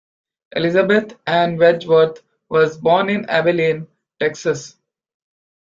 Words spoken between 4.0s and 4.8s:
Texas.